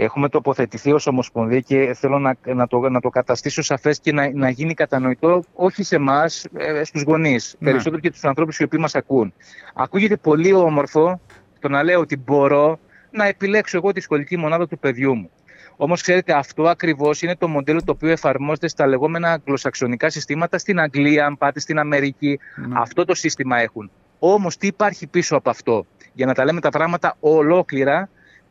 Έχουμε 0.00 0.28
τοποθετηθεί 0.28 0.92
ως 0.92 1.06
Ομοσπονδία 1.06 1.60
και 1.60 1.94
θέλω 1.94 2.18
να, 2.18 2.36
να, 2.54 2.66
το, 2.66 2.88
να 2.88 3.00
το 3.00 3.08
καταστήσω 3.08 3.62
σαφές 3.62 4.00
και 4.00 4.12
να, 4.12 4.30
να 4.32 4.48
γίνει 4.48 4.74
κατανοητό 4.74 5.42
όχι 5.54 5.82
σε 5.82 5.96
εμάς, 5.96 6.46
ε, 6.56 6.84
στους 6.84 7.02
γονείς, 7.02 7.56
Ναι. 7.58 7.70
περισσότερο 7.70 8.00
και 8.00 8.10
τους 8.10 8.24
ανθρώπους 8.24 8.58
οι 8.58 8.62
οποίοι 8.62 8.78
μας 8.82 8.94
ακούν. 8.94 9.32
Ακούγεται 9.74 10.16
πολύ 10.16 10.52
όμορφο 10.52 11.20
το 11.60 11.68
να 11.68 11.82
λέω 11.82 12.00
ότι 12.00 12.16
μπορώ 12.16 12.78
να 13.10 13.26
επιλέξω 13.26 13.76
εγώ 13.76 13.92
τη 13.92 14.00
σχολική 14.00 14.36
μονάδα 14.36 14.68
του 14.68 14.78
παιδιού 14.78 15.14
μου. 15.14 15.30
Όμως, 15.76 16.02
ξέρετε, 16.02 16.32
αυτό 16.32 16.62
ακριβώς 16.62 17.22
είναι 17.22 17.36
το 17.36 17.48
μοντέλο 17.48 17.82
το 17.84 17.92
οποίο 17.92 18.10
εφαρμόζεται 18.10 18.68
στα 18.68 18.86
λεγόμενα 18.86 19.32
αγγλοσαξονικά 19.32 20.10
συστήματα 20.10 20.58
στην 20.58 20.80
Αγγλία, 20.80 21.26
αν 21.26 21.38
πάτε 21.38 21.60
στην 21.60 21.78
Αμερική. 21.78 22.38
Ναι. 22.56 22.78
Αυτό 22.78 23.04
το 23.04 23.14
σύστημα 23.14 23.58
έχουν. 23.58 23.90
Όμως, 24.18 24.56
τι 24.56 24.66
υπάρχει 24.66 25.06
πίσω 25.06 25.36
από 25.36 25.50
αυτό, 25.50 25.86
για 26.12 26.26
να 26.26 26.34
τα 26.34 26.44
λέμε 26.44 26.60
τα 26.60 26.70
πράγματα 26.70 27.16
ολόκληρα 27.20 28.08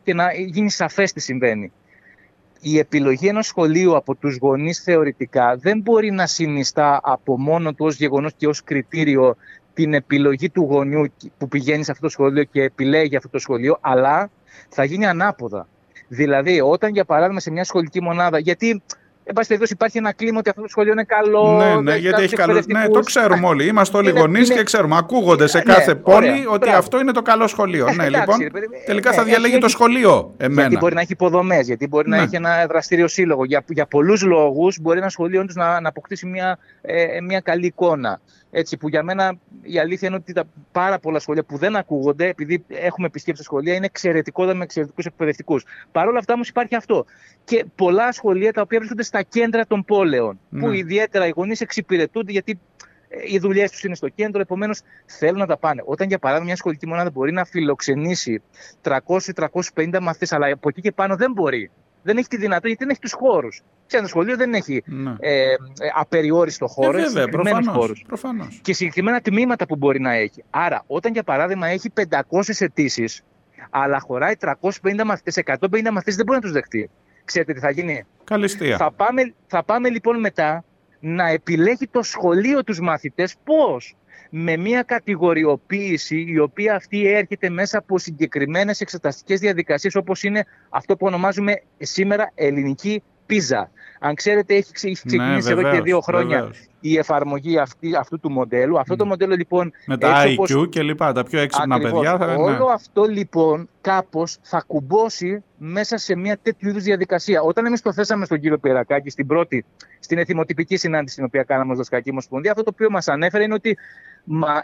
και 0.08 0.14
να 0.14 0.34
γίνει 0.34 0.70
σαφές 0.70 1.14
τι 1.14 1.20
συμβαίνει. 1.20 1.72
Η 2.62 2.78
επιλογή 2.78 3.28
ενός 3.28 3.48
σχολείου 3.48 3.96
από 3.96 4.16
τους 4.16 4.38
γονείς 4.38 4.80
θεωρητικά 4.80 5.56
δεν 5.56 5.80
μπορεί 5.82 6.12
να 6.12 6.28
συνιστά 6.28 7.00
από 7.04 7.40
μόνο 7.40 7.74
του 7.74 7.86
ως 7.86 7.96
γεγονός 7.96 8.34
και 8.38 8.48
ως 8.48 8.64
κριτήριο 8.64 9.36
την 9.74 9.94
επιλογή 9.94 10.50
του 10.50 10.62
γονιού 10.62 11.06
που 11.38 11.48
πηγαίνει 11.48 11.84
σε 11.84 11.92
αυτό 11.92 12.04
το 12.04 12.12
σχολείο 12.12 12.44
και 12.44 12.62
επιλέγει 12.62 13.16
αυτό 13.16 13.30
το 13.30 13.40
σχολείο, 13.40 13.78
αλλά 13.82 14.30
θα 14.70 14.84
γίνει 14.84 15.06
ανάποδα. 15.06 15.68
Δηλαδή, 16.08 16.62
όταν 16.62 16.92
για 16.92 17.06
παράδειγμα 17.06 17.40
σε 17.40 17.52
μια 17.52 17.64
σχολική 17.64 18.02
μονάδα, 18.02 18.40
γιατί 18.40 18.82
Εν 19.30 19.34
πάση 19.34 19.48
περιπτώσει, 19.48 19.74
υπάρχει 19.74 19.98
ένα 19.98 20.12
κλίμα 20.12 20.40
ότι 20.40 20.50
αυτό 20.50 20.62
το 20.62 20.68
σχολείο 20.68 20.92
είναι 20.92 21.04
καλό. 21.04 21.58
Ναι, 21.58 21.82
ναι, 21.82 21.96
γιατί 21.96 22.24
έχει 22.24 22.36
καλό. 22.36 22.64
Ναι, 22.68 22.88
το 22.88 23.00
ξέρουμε 23.00 23.48
όλοι. 23.48 23.68
Είμαστε 23.68 23.98
όλοι 23.98 24.10
γονείς 24.10 24.50
και 24.50 24.64
ξέρουμε. 24.64 24.98
Ακούγονται 24.98 25.48
σε 25.48 25.58
ναι, 25.58 25.64
κάθε 25.64 25.94
ναι, 25.94 26.00
πόλη 26.00 26.28
ωραία, 26.28 26.50
ότι 26.50 26.60
μπράβο. 26.60 26.78
αυτό 26.78 27.00
είναι 27.00 27.12
το 27.12 27.22
καλό 27.22 27.48
σχολείο. 27.48 27.94
ναι, 27.94 28.06
εντάξει, 28.06 28.42
λοιπόν. 28.42 28.62
τελικά 28.86 29.12
θα 29.12 29.24
διαλέγει 29.24 29.54
έχει, 29.54 29.62
το 29.62 29.68
σχολείο. 29.68 30.34
Εμένα. 30.38 30.62
Γιατί 30.62 30.78
μπορεί 30.78 30.94
να 30.96 31.02
έχει 31.02 31.12
υποδομές, 31.12 31.66
γιατί 31.66 31.88
μπορεί 31.88 32.10
να 32.10 32.18
έχει 32.18 32.36
ένα 32.36 32.66
δραστήριο 32.68 33.08
σύλλογο. 33.08 33.46
Για, 33.46 33.64
για 33.68 33.86
πολλούς 33.86 34.24
λόγους 34.24 34.80
μπορεί 34.82 34.98
ένα 34.98 35.10
σχολείο 35.10 35.42
όντως 35.42 35.56
να, 35.56 35.82
να 35.82 35.90
αποκτήσει 35.90 36.26
μια, 36.26 36.58
ε, 36.82 37.22
μια 37.22 37.40
καλή 37.40 37.66
εικόνα. 37.66 38.20
Έτσι, 38.52 38.78
που 38.78 38.90
για 38.90 39.04
μένα 39.04 39.38
η 39.62 39.80
αλήθεια 39.80 40.08
είναι 40.08 40.18
ότι 40.18 40.34
τα 40.34 40.44
πάρα 40.72 41.00
πολλά 41.00 41.20
σχολεία 41.20 41.44
που 41.44 41.58
δεν 41.58 41.76
ακούγονται, 41.76 42.28
επειδή 42.28 42.66
έχουμε 42.68 43.08
επισκέψει 43.08 43.44
σχολεία, 43.44 43.74
είναι 43.74 43.86
εξαιρετικότατα 43.86 44.58
με 44.58 44.64
εξαιρετικούς 44.64 45.06
εκπαιδευτικούς. 45.06 45.66
Παρ' 45.92 46.08
όλα 46.08 46.20
αυτά 46.20 46.34
όμως 46.34 46.50
υπάρχει 46.50 46.76
αυτό. 46.76 47.06
Και 47.44 47.66
πολλά 47.76 48.12
σχολεία 48.12 48.54
τα 48.54 48.62
οποία 48.62 48.78
βρίσκονται 48.78 49.04
στα 49.04 49.17
κέντρα 49.22 49.66
των 49.66 49.86
πόλεων, 49.86 50.40
που 50.50 50.68
ναι. 50.68 50.78
ιδιαίτερα 50.78 51.28
οι 51.28 51.34
γονείς 51.36 51.62
εξυπηρετούνται 51.62 52.32
γιατί 52.32 52.60
ε, 53.10 53.18
οι 53.26 53.40
δουλειές 53.40 53.72
τους 53.72 53.84
είναι 53.84 53.96
στο 53.96 54.10
κέντρο, 54.10 54.42
επομένως 54.42 54.82
θέλουν 55.06 55.38
να 55.38 55.46
τα 55.46 55.58
πάνε. 55.58 55.82
Όταν 55.86 56.08
για 56.08 56.20
παράδειγμα 56.20 56.48
μια 56.48 56.56
σχολική 56.56 56.88
μονάδα 56.88 57.10
μπορεί 57.10 57.32
να 57.32 57.46
φιλοξενήσει 57.46 58.42
300-350 58.84 60.00
μαθητές, 60.02 60.32
αλλά 60.32 60.52
από 60.52 60.70
εκεί 60.70 60.82
και 60.82 60.92
πάνω 60.92 61.16
δεν 61.16 61.32
μπορεί 61.32 61.72
δεν 62.08 62.18
έχει 62.18 62.28
τη 62.28 62.38
δυνατότητα 62.38 62.68
γιατί 62.68 62.84
δεν 62.84 62.90
έχει 62.90 63.00
τους 63.00 63.14
χώρους. 63.14 63.62
Σε 63.86 63.98
ένα 63.98 64.08
σχολείο 64.08 64.36
δεν 64.38 64.54
έχει 64.54 64.84
ναι. 64.86 65.16
ε, 65.20 65.52
ε, 65.52 65.56
απεριόριστο 65.96 66.68
χώρο, 66.68 66.98
ε, 66.98 67.08
συγκεκριμένους 67.08 67.68
χώρους. 67.68 68.06
Και 68.62 68.74
συγκεκριμένα 68.74 69.22
τμήματα 69.22 69.66
που 69.66 69.76
μπορεί 69.76 70.00
να 70.00 70.14
έχει. 70.14 70.44
Άρα, 70.50 70.84
όταν 70.88 71.14
για 71.14 71.24
παράδειγμα 71.24 71.68
έχει 71.68 71.92
500 72.10 72.16
αιτήσεις, 72.60 73.24
αλλά 73.70 74.00
χωράει 74.00 74.34
350 74.40 75.04
μαθητές, 75.06 75.38
150 75.38 75.92
μαθητές, 75.92 76.16
δεν 76.16 76.26
μπορεί 76.26 76.38
να 76.38 76.44
τους 76.44 76.52
δεχτεί. 76.52 76.90
Ξέρετε 77.28 77.54
τι 77.54 77.60
θα 77.60 77.70
γίνει; 77.70 78.04
Καλυστία. 78.24 78.78
Θα 78.78 78.92
πάμε, 78.92 79.34
θα 79.48 79.64
πάμε 79.64 79.90
λοιπόν 79.90 80.20
μετά 80.20 80.64
να 81.00 81.28
επιλέγει 81.28 81.88
το 81.88 82.04
σχολείο 82.04 82.64
τους 82.64 82.80
μαθητές 82.80 83.36
πώς 83.44 83.96
με 84.30 84.58
μια 84.58 84.84
κατηγοριοποίηση 84.84 86.26
η 86.28 86.40
οποία 86.40 86.76
αυτή 86.76 87.08
έρχεται 87.08 87.50
μέσα 87.50 87.78
από 87.78 87.98
συγκεκριμένες 87.98 88.82
εξεταστικές 88.82 89.40
διαδικασίες 89.40 89.96
όπως 89.96 90.24
είναι 90.24 90.46
αυτό 90.70 90.98
που 90.98 91.06
ονομάζουμε 91.06 91.62
σήμερα 91.78 92.32
ελληνική 92.36 93.04
πίζα. 93.28 93.70
Αν 94.00 94.16
ξέρετε, 94.16 94.56
έχει 94.56 94.72
ναι, 94.84 94.92
ξεκινήσει 94.92 95.52
εδώ 95.52 95.72
και 95.72 95.82
δύο 95.82 96.00
χρόνια 96.00 96.52
η 96.80 96.98
εφαρμογή 96.98 97.58
αυτή, 97.58 97.96
αυτού 97.96 98.20
του 98.20 98.32
μοντέλου. 98.32 98.80
Αυτό 98.80 98.96
το 98.96 99.06
μοντέλο 99.06 99.36
λοιπόν. 99.36 99.72
Με 99.86 99.98
τα 99.98 100.24
IQ 100.26 100.32
όπως... 100.38 100.68
και 100.70 100.82
λοιπά, 100.82 101.14
τα 101.14 101.24
πιο 101.24 101.40
έξυπνα 101.40 101.80
παιδιά. 101.80 102.18
Θα... 102.18 102.26
Ναι. 102.26 102.34
Όλο 102.34 102.66
αυτό 102.66 103.04
λοιπόν 103.04 103.70
κάπως 103.82 104.38
θα 104.42 104.64
κουμπώσει 104.68 105.44
μέσα 105.58 105.98
σε 105.98 106.16
μια 106.16 106.38
τέτοιου 106.42 106.70
είδους 106.70 106.84
διαδικασία. 106.84 107.42
Όταν 107.42 107.66
εμείς 107.66 107.82
το 107.82 107.94
θέσαμε 107.94 108.26
στον 108.26 108.40
κύριο 108.40 108.58
Πυρακάκη 108.58 109.10
στην 109.10 109.28
πρώτη, 109.28 109.66
στην 110.00 110.18
εθιμοτυπική 110.18 110.78
συνάντηση 110.78 111.16
την 111.16 111.26
οποία 111.26 111.44
κάναμε 111.44 111.72
ως 111.72 111.78
Δασκαλική 111.78 112.10
Ομοσπονδία, 112.10 112.52
αυτό 112.52 112.64
το 112.64 112.72
οποίο 112.74 112.90
μας 112.90 113.08
ανέφερε 113.08 113.44
είναι 113.44 113.54
ότι 113.54 113.78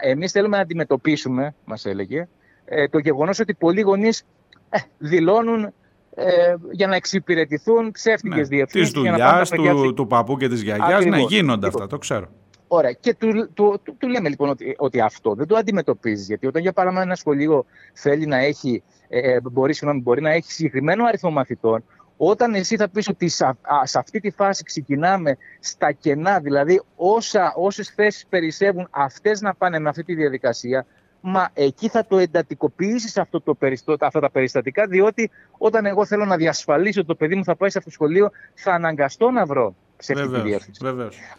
εμείς 0.00 0.32
θέλουμε 0.32 0.56
να 0.56 0.62
αντιμετωπίσουμε, 0.62 1.54
μας 1.64 1.86
έλεγε, 1.86 2.28
ε, 2.64 2.88
το 2.88 2.98
γεγονός 2.98 3.38
ότι 3.38 3.54
πολλοί 3.54 3.80
γονείς 3.80 4.24
ε, 4.70 4.78
δηλώνουν 4.98 5.72
ε, 6.14 6.54
για 6.70 6.86
να 6.86 6.94
εξυπηρετηθούν 6.94 7.90
ψεύτικες 7.90 8.48
ναι, 8.48 8.56
διευθύνσεις. 8.56 8.92
Της 8.92 9.02
δουλειάς 9.02 9.50
του, 9.50 9.94
του 9.94 10.06
παππού 10.06 10.36
και 10.36 10.48
της 10.48 10.62
γιαγιάς. 10.62 11.04
Ναι, 11.04 11.18
γίνονται 11.18 11.66
αυτά, 11.66 11.86
το 11.86 11.98
ξέρω. 11.98 12.28
Ωραία. 12.68 12.92
Και 12.92 13.14
του, 13.14 13.50
του, 13.54 13.80
του, 13.82 13.96
του 13.98 14.08
λέμε 14.08 14.28
λοιπόν 14.28 14.48
ότι, 14.48 14.74
ότι 14.78 15.00
αυτό 15.00 15.34
δεν 15.34 15.46
το 15.46 15.56
αντιμετωπίζεις. 15.56 16.26
Γιατί 16.26 16.46
όταν 16.46 16.62
για 16.62 16.72
παράδειγμα 16.72 17.02
ένα 17.02 17.14
σχολείο 17.14 17.64
θέλει 17.92 18.26
να 18.26 18.36
έχει, 18.36 18.82
ε, 19.08 19.32
ε 19.32 19.40
μπορεί, 19.40 19.74
συγγνώμη, 19.74 20.02
μπορεί 20.02 20.20
να 20.20 20.30
έχει 20.30 20.52
συγκεκριμένο 20.52 21.04
αριθμό 21.04 21.30
μαθητών, 21.30 21.84
όταν 22.16 22.54
εσύ 22.54 22.76
θα 22.76 22.88
πεις 22.88 23.08
ότι 23.08 23.28
σε, 23.28 23.56
σε 23.82 23.98
αυτή 23.98 24.20
τη 24.20 24.30
φάση 24.30 24.62
ξεκινάμε 24.62 25.36
στα 25.60 25.92
κενά, 25.92 26.40
δηλαδή 26.40 26.82
όσα, 26.96 27.52
όσες 27.56 27.88
θέσεις 27.88 28.26
περισσεύουν 28.26 28.88
αυτές 28.90 29.40
να 29.40 29.54
πάνε 29.54 29.78
με 29.78 29.88
αυτή 29.88 30.04
τη 30.04 30.14
διαδικασία, 30.14 30.86
μα 31.26 31.50
εκεί 31.54 31.88
θα 31.88 32.06
το 32.06 32.18
εντατικοποιήσεις 32.18 33.16
αυτό 33.16 33.40
το 33.40 33.56
αυτά 34.00 34.20
τα 34.20 34.30
περιστατικά, 34.30 34.86
διότι 34.86 35.30
όταν 35.58 35.86
εγώ 35.86 36.06
θέλω 36.06 36.24
να 36.24 36.36
διασφαλίσω 36.36 37.00
ότι 37.00 37.08
το 37.08 37.14
παιδί 37.14 37.34
μου 37.34 37.44
θα 37.44 37.56
πάει 37.56 37.70
σε 37.70 37.78
αυτό 37.78 37.90
το 37.90 37.96
σχολείο, 37.96 38.30
θα 38.54 38.72
αναγκαστώ 38.72 39.30
να 39.30 39.46
βρω 39.46 39.74
ψεύτικη 39.96 40.40
διεύθυνση. 40.40 40.80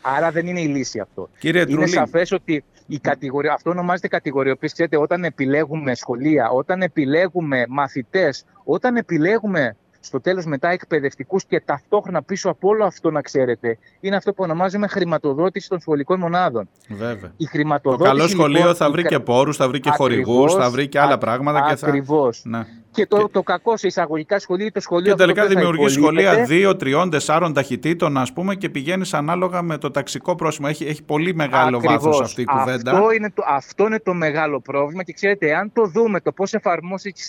Άρα 0.02 0.32
δεν 0.32 0.48
είναι 0.48 0.62
η 0.62 0.68
λύση 0.68 1.00
αυτό. 1.00 1.30
Κύριε 1.40 1.66
είναι 1.68 1.86
σαφές 1.86 2.32
ότι 2.32 2.64
η 2.88 3.00
κατηγορία, 3.00 3.54
αυτό 3.54 3.70
ονομάζεται 3.70 4.08
κατηγοριοποίηση. 4.08 4.74
Ξέρετε, 4.74 4.98
όταν 4.98 5.24
επιλέγουμε 5.24 5.96
σχολεία, 5.96 6.50
όταν 6.50 6.82
επιλέγουμε 6.82 7.66
μαθητές, 7.70 8.46
όταν 8.64 8.96
επιλέγουμε 8.96 9.76
στο 10.06 10.22
τέλος 10.22 10.46
μετά 10.46 10.70
εκπαιδευτικούς 10.70 11.46
και 11.46 11.62
ταυτόχρονα 11.66 12.22
πίσω 12.22 12.50
από 12.50 12.68
όλο 12.68 12.86
αυτό 12.86 13.12
να 13.12 13.22
ξέρετε, 13.22 13.78
είναι 14.00 14.16
αυτό 14.16 14.34
που 14.34 14.44
ονομάζουμε 14.44 14.88
χρηματοδότηση 14.88 15.70
των 15.70 15.80
σχολικών 15.80 16.20
μονάδων. 16.20 16.70
Βέβαια. 16.90 17.32
Η 17.38 17.46
χρηματοδότηση, 17.46 18.10
το 18.10 18.16
καλό 18.18 18.28
σχολείο 18.28 18.60
λοιπόν, 18.60 18.76
θα 18.76 18.92
βρει 18.92 19.06
και 19.06 19.20
πόρους, 19.20 19.58
θα 19.58 19.68
βρει 19.68 19.80
και 19.80 19.90
χορηγούς, 19.90 20.54
θα 20.54 20.70
βρει 20.70 20.88
και 20.88 21.00
άλλα 21.00 21.18
πράγματα. 21.18 21.66
Ακριβώ. 21.66 22.32
Θα... 22.32 22.50
Ναι. 22.50 22.66
Και 22.96 23.08
το, 23.08 23.30
το 23.30 23.44
κακό 23.44 23.78
σε 23.78 23.88
εισαγωγικά 23.88 24.40
σχολεία 24.40 24.72
το 24.72 24.80
σχολείο. 24.80 25.12
Και 25.12 25.18
τελικά 25.18 25.48
δημιουργεί 25.48 25.88
σχολεία 25.88 26.44
δύο, 26.44 26.76
τριών, 26.76 27.10
τεσσάρων 27.10 27.54
ταχυτήτων, 27.54 28.18
ας 28.18 28.34
πούμε, 28.34 28.56
και 28.56 28.70
πηγαίνεις 28.70 29.14
ανάλογα 29.14 29.62
με 29.62 29.78
το 29.78 29.92
ταξικό 29.92 30.36
πρόσημο. 30.36 30.68
Έχει, 30.70 30.86
έχει 30.86 31.04
πολύ 31.04 31.36
μεγάλο 31.36 31.80
βάθος 31.80 32.22
αυτή 32.22 32.42
η 32.42 32.46
κουβέντα. 32.46 32.92
Αυτό 32.92 33.12
είναι, 33.12 33.32
το, 33.32 33.44
αυτό 33.48 33.86
είναι 33.86 34.00
το 34.00 34.14
μεγάλο 34.14 34.60
πρόβλημα. 34.60 35.04
Και 35.04 35.14
ξέρετε, 35.14 35.56
αν 35.56 35.72
το 35.74 35.86
δούμε 35.86 36.20
το 36.20 36.32
πώς 36.32 36.54
εφαρμόζεται 36.54 37.22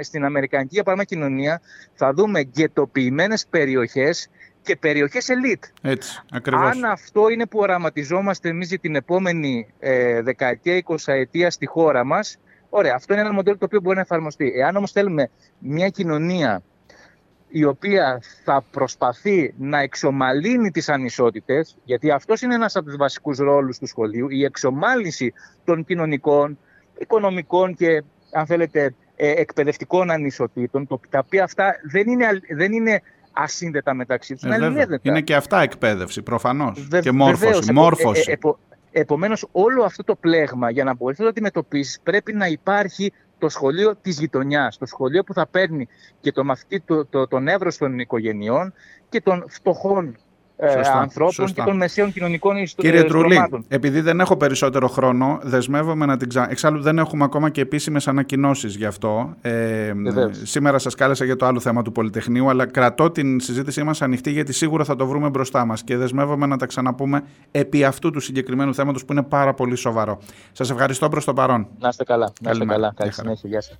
στην 0.00 0.24
Αμερικανική 0.24 0.74
για 0.74 0.82
παράδειγμα 0.82 1.22
κοινωνία, 1.22 1.60
θα 1.94 2.12
δούμε 2.12 2.42
γκαιτοποιημένε 2.42 3.36
περιοχές 3.50 4.28
και 4.62 4.76
περιοχές 4.76 5.28
ελίτ. 5.28 5.64
Έτσι, 5.82 6.22
ακριβώς. 6.32 6.70
Αν 6.70 6.84
αυτό 6.84 7.28
είναι 7.28 7.46
που 7.46 7.58
οραματιζόμαστε 7.58 8.48
εμείς 8.48 8.68
για 8.68 8.78
την 8.78 8.94
επόμενη 8.94 9.66
ε, 9.78 10.22
δεκαετία, 10.22 10.76
εικοσαετία 10.76 11.50
στη 11.50 11.66
χώρα 11.66 12.04
μας, 12.04 12.38
Ωραία, 12.70 12.94
αυτό 12.94 13.12
είναι 13.12 13.22
ένα 13.22 13.32
μοντέλο 13.32 13.58
το 13.58 13.64
οποίο 13.64 13.80
μπορεί 13.80 13.94
να 13.96 14.02
εφαρμοστεί. 14.02 14.52
Εάν 14.56 14.76
όμως 14.76 14.92
θέλουμε 14.92 15.30
μια 15.58 15.88
κοινωνία 15.88 16.62
η 17.48 17.64
οποία 17.64 18.22
θα 18.44 18.64
προσπαθεί 18.70 19.54
να 19.58 19.78
εξομαλύνει 19.78 20.70
τις 20.70 20.88
ανισότητες, 20.88 21.76
γιατί 21.84 22.10
αυτός 22.10 22.42
είναι 22.42 22.54
ένας 22.54 22.76
από 22.76 22.86
τους 22.86 22.96
βασικούς 22.96 23.38
ρόλους 23.38 23.78
του 23.78 23.86
σχολείου, 23.86 24.28
η 24.30 24.44
εξομάλυνση 24.44 25.32
των 25.64 25.84
κοινωνικών, 25.84 26.58
οικονομικών 26.98 27.74
και 27.74 28.02
αν 28.32 28.46
θέλετε 28.46 28.94
ε, 29.16 29.30
εκπαιδευτικών 29.30 30.10
ανισοτήτων, 30.10 30.86
τα 31.10 31.18
οποία 31.24 31.44
αυτά 31.44 31.74
δεν 31.90 32.08
είναι, 32.08 32.26
δεν 32.56 32.72
είναι 32.72 33.02
ασύνδετα 33.32 33.94
μεταξύ 33.94 34.34
τους, 34.34 34.42
ε, 34.42 34.98
είναι 35.02 35.20
και 35.20 35.34
αυτά 35.34 35.60
εκπαίδευση 35.60 36.22
προφανώς 36.22 36.88
και 37.02 37.12
μόρφωση. 37.12 37.72
μόρφωση. 37.72 38.30
Ε, 38.30 38.32
ε, 38.32 38.38
Επομένως, 38.92 39.46
όλο 39.52 39.82
αυτό 39.82 40.04
το 40.04 40.14
πλέγμα 40.14 40.70
για 40.70 40.84
να 40.84 40.94
μπορέσει 40.94 41.20
να 41.20 41.26
το 41.26 41.30
αντιμετωπίσεις 41.30 42.00
πρέπει 42.02 42.32
να 42.32 42.46
υπάρχει 42.46 43.12
το 43.38 43.48
σχολείο 43.48 43.96
της 43.96 44.18
γειτονιάς. 44.18 44.78
Το 44.78 44.86
σχολείο 44.86 45.24
που 45.24 45.34
θα 45.34 45.46
παίρνει 45.46 45.88
και 46.20 46.32
το 46.32 46.44
μαθητή, 46.44 46.80
το, 46.80 47.06
το, 47.06 47.26
τον 47.26 47.48
εύρος 47.48 47.76
των 47.76 47.98
οικογενειών 47.98 48.72
και 49.08 49.20
των 49.20 49.44
φτωχών 49.48 50.06
ε, 50.06 50.12
σωστά, 50.68 50.98
ανθρώπων 50.98 51.32
σωστά. 51.32 51.62
και 51.62 51.68
των 51.68 51.76
μεσαίων 51.76 52.12
κοινωνικών 52.12 52.56
ιστορικών. 52.56 53.00
Κύριε 53.00 53.08
Τρούλη, 53.08 53.64
επειδή 53.68 54.00
δεν 54.00 54.20
έχω 54.20 54.36
περισσότερο 54.36 54.88
χρόνο, 54.88 55.38
δεσμεύομαι 55.42 56.06
να 56.06 56.16
την 56.16 56.28
ξανά. 56.28 56.50
Εξάλλου 56.50 56.80
δεν 56.80 56.98
έχουμε 56.98 57.24
ακόμα 57.24 57.50
και 57.50 57.60
επίσημες 57.60 58.08
ανακοινώσεις 58.08 58.76
γι' 58.76 58.84
αυτό. 58.84 59.34
Ε, 59.40 59.92
σήμερα 60.42 60.78
σας 60.78 60.94
κάλεσα 60.94 61.24
για 61.24 61.36
το 61.36 61.46
άλλο 61.46 61.60
θέμα 61.60 61.82
του 61.82 61.92
Πολυτεχνείου, 61.92 62.48
αλλά 62.48 62.66
κρατώ 62.66 63.10
την 63.10 63.40
συζήτησή 63.40 63.82
μας 63.82 64.02
ανοιχτή 64.02 64.30
γιατί 64.30 64.52
σίγουρα 64.52 64.84
θα 64.84 64.96
το 64.96 65.06
βρούμε 65.06 65.28
μπροστά 65.28 65.64
μας 65.64 65.82
και 65.82 65.96
δεσμεύομαι 65.96 66.46
να 66.46 66.56
τα 66.56 66.66
ξαναπούμε 66.66 67.22
επί 67.50 67.84
αυτού 67.84 68.10
του 68.10 68.20
συγκεκριμένου 68.20 68.74
θέματος 68.74 69.04
που 69.04 69.12
είναι 69.12 69.22
πάρα 69.22 69.54
πολύ 69.54 69.76
σοβαρό. 69.76 70.18
Σας 70.52 70.70
ευχαριστώ 70.70 71.08
προς 71.08 71.24
το 71.24 71.32
παρόν. 71.32 71.66
Να 71.78 71.88
είστε 71.88 72.04
καλά. 72.04 72.32
Να 72.40 72.50
είστε 72.50 72.64
καλά. 72.64 72.92
Καλή 72.96 73.12
συνέχεια. 73.12 73.48
Γεια 73.50 73.60
σας. 73.60 73.78